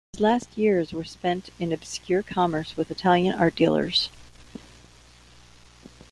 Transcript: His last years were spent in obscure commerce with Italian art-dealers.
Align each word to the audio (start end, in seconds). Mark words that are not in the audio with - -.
His 0.13 0.21
last 0.21 0.57
years 0.57 0.93
were 0.93 1.03
spent 1.03 1.51
in 1.59 1.71
obscure 1.71 2.23
commerce 2.23 2.75
with 2.75 2.89
Italian 2.89 3.35
art-dealers. 3.35 4.09